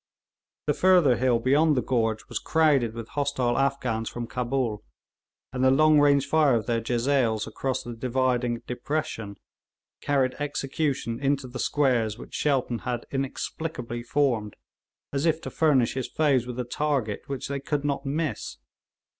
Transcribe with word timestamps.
The 0.65 0.73
further 0.73 1.17
hill 1.17 1.37
beyond 1.37 1.77
the 1.77 1.83
gorge 1.83 2.27
was 2.27 2.39
crowded 2.39 2.95
with 2.95 3.09
hostile 3.09 3.55
Afghans 3.55 4.09
from 4.09 4.25
Cabul, 4.25 4.83
and 5.53 5.63
the 5.63 5.69
long 5.69 5.99
range 5.99 6.25
fire 6.25 6.55
of 6.55 6.65
their 6.65 6.81
jezails 6.81 7.45
across 7.45 7.83
the 7.83 7.93
dividing 7.93 8.61
depression, 8.65 9.37
carried 10.01 10.33
execution 10.39 11.19
into 11.19 11.47
the 11.47 11.59
squares 11.59 12.17
which 12.17 12.33
Shelton 12.33 12.79
had 12.79 13.05
inexplicably 13.11 14.01
formed 14.01 14.55
as 15.13 15.27
if 15.27 15.39
to 15.41 15.51
furnish 15.51 15.93
his 15.93 16.07
foes 16.07 16.47
with 16.47 16.59
a 16.59 16.63
target 16.65 17.21
which 17.27 17.47
they 17.47 17.59
could 17.59 17.85
not 17.85 18.03
miss. 18.03 18.57